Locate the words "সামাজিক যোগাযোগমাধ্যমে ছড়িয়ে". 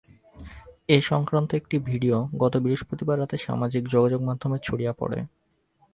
3.37-4.93